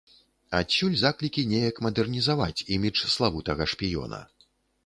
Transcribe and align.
Адсюль 0.59 0.95
заклікі 1.01 1.43
неяк 1.51 1.83
мадэрнізаваць 1.87 2.65
імідж 2.79 3.05
славутага 3.17 3.63
шпіёна. 3.75 4.25